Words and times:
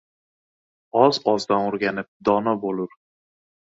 Oz-ozdan 1.01 1.67
o‘rganib 1.67 2.11
dono 2.31 2.55
bo‘lur 2.65 2.97